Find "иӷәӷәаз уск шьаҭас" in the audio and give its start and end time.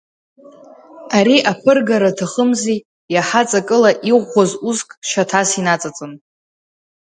4.11-5.49